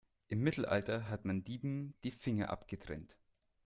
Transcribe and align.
Im 0.29 0.41
Mittelalter 0.41 1.09
hat 1.09 1.25
man 1.25 1.43
Dieben 1.43 1.93
die 2.03 2.09
Finger 2.09 2.49
abgetrennt. 2.49 3.19